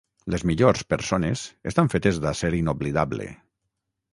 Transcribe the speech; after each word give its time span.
Les 0.35 0.43
millors 0.51 0.81
persones 0.93 1.43
estan 1.73 1.91
fetes 1.97 2.19
d'acer 2.25 2.51
inoblidable. 2.61 3.29